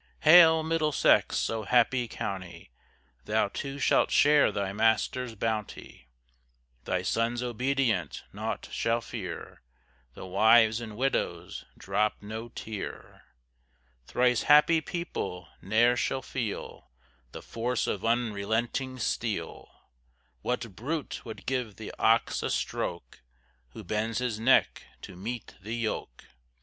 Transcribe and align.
Hail, 0.21 0.63
Middlesex! 0.63 1.47
oh 1.51 1.61
happy 1.61 2.07
county! 2.07 2.71
Thou 3.25 3.49
too 3.49 3.77
shalt 3.77 4.09
share 4.09 4.51
thy 4.51 4.73
master's 4.73 5.35
bounty, 5.35 6.09
Thy 6.85 7.03
sons 7.03 7.43
obedient, 7.43 8.23
naught 8.33 8.67
shall 8.71 8.99
fear, 8.99 9.61
Thy 10.15 10.23
wives 10.23 10.81
and 10.81 10.97
widows 10.97 11.65
drop 11.77 12.15
no 12.19 12.49
tear. 12.49 13.25
Thrice 14.07 14.41
happy 14.41 14.81
people, 14.81 15.49
ne'er 15.61 15.95
shall 15.95 16.23
feel 16.23 16.89
The 17.31 17.43
force 17.43 17.85
of 17.85 18.03
unrelenting 18.03 18.97
steel; 18.97 19.69
What 20.41 20.75
brute 20.75 21.23
would 21.25 21.45
give 21.45 21.75
the 21.75 21.93
ox 21.99 22.41
a 22.41 22.49
stroke 22.49 23.21
Who 23.73 23.83
bends 23.83 24.17
his 24.17 24.39
neck 24.39 24.81
to 25.03 25.15
meet 25.15 25.53
the 25.61 25.75
yoke? 25.75 26.25